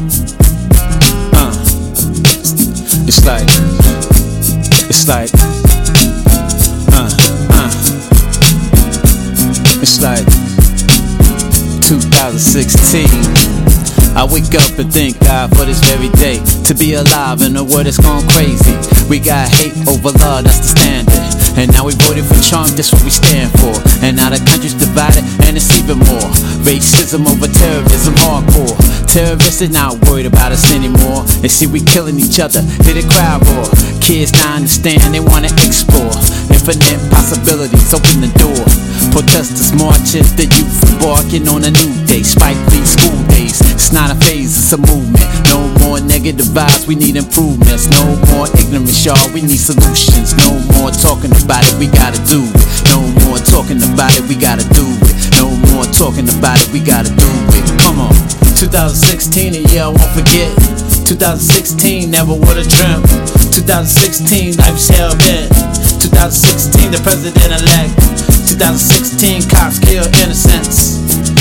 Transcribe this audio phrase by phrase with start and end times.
[0.00, 1.52] Uh,
[3.04, 3.44] it's like,
[4.88, 5.28] it's like,
[6.96, 7.04] uh,
[7.52, 7.68] uh,
[9.84, 10.24] it's like
[11.84, 13.04] 2016.
[14.16, 16.40] I wake up and thank God for this very day.
[16.64, 18.76] To be alive in a world that's gone crazy.
[19.10, 21.60] We got hate over love, that's the standard.
[21.60, 23.76] And now we voted for Trump, that's what we stand for.
[24.00, 25.69] And now the country's divided, and it's.
[27.10, 28.78] Racism over terrorism, hardcore.
[29.10, 31.26] Terrorists are not worried about us anymore.
[31.42, 33.66] And see, we killing each other, hear the crowd roar.
[33.98, 36.14] Kids not understand, they wanna explore.
[36.54, 38.62] Infinite possibilities, open the door.
[39.10, 42.22] Protesters marching, the youth embarking on a new day.
[42.22, 45.26] Spike Lee School Daze, it's not a phase, it's a movement.
[45.50, 47.90] No more negative vibes, we need improvements.
[47.90, 50.38] No more ignorance, y'all, we need solutions.
[50.38, 52.46] No more talking about it, we gotta do.
[52.86, 54.99] No more talking about it, we gotta do it.
[55.68, 57.64] More talking about it, we gotta do it.
[57.80, 58.14] Come on.
[58.56, 60.52] 2016, a year I won't forget.
[61.04, 63.04] 2016, never would've dreamt.
[63.52, 65.50] 2016, life's hell bent.
[66.00, 67.96] 2016, the president elect.
[68.46, 71.39] 2016, cops kill innocents.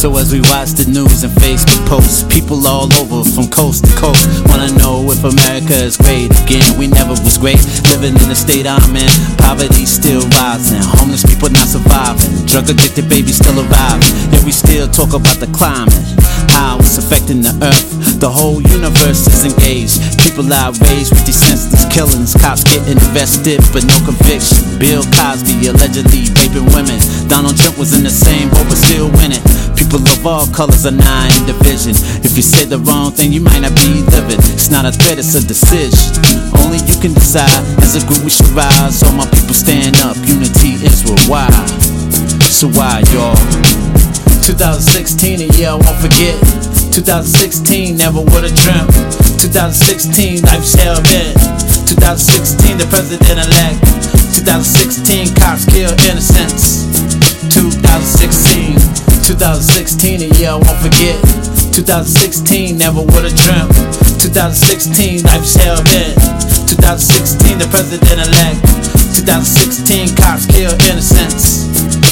[0.00, 0.10] 2016.
[0.10, 3.92] So as we watch the news and Facebook posts, people all over from coast to
[4.00, 6.64] coast wanna know if America is great again.
[6.78, 7.60] We never was great,
[7.92, 9.12] living in the state I'm in.
[9.36, 14.08] Poverty still rising, homeless people not surviving, drug addicted babies still arriving.
[14.32, 16.04] Yet we still talk about the climate,
[16.48, 18.00] how it's affecting the earth.
[18.20, 20.00] The whole universe is engaged.
[20.20, 22.36] People outraged with these senseless killings.
[22.36, 24.60] Cops getting arrested, but no conviction.
[24.76, 27.00] Bill Cosby allegedly raping women.
[27.28, 29.40] Donald Trump was in the same boat, but still winning.
[29.90, 31.98] People of all colors are in division.
[32.22, 34.38] If you say the wrong thing, you might not be living.
[34.54, 36.14] It's not a threat, it's a decision.
[36.62, 37.50] Only you can decide.
[37.82, 39.02] As a group, we should rise.
[39.02, 40.14] All my people stand up.
[40.22, 41.50] Unity is worldwide.
[42.46, 43.34] So why, y'all?
[44.46, 46.38] 2016, a year I won't forget.
[46.94, 48.94] 2016, never would've dreamt.
[49.42, 51.34] 2016, life's hell bent.
[51.90, 53.82] 2016, the president elect.
[54.38, 56.86] 2016, cops kill innocents.
[57.50, 61.16] 2016, 2016, a year I won't forget.
[61.72, 63.72] 2016, never would've dreamt.
[64.20, 66.16] 2016, life's hell bent.
[66.68, 68.60] 2016, the president elect.
[69.16, 71.64] 2016, cops kill innocents.
[71.64, 72.09] 2016.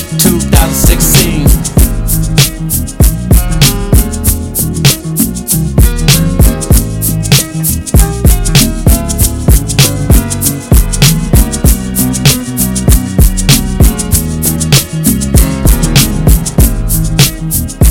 [17.48, 17.87] Bye.